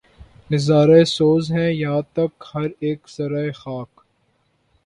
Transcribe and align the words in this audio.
نظارہ 0.49 1.03
سوز 1.07 1.51
ہے 1.51 1.67
یاں 1.73 2.01
تک 2.13 2.33
ہر 2.53 2.69
ایک 2.79 2.99
ذرّۂ 3.15 3.51
خاک 3.53 3.91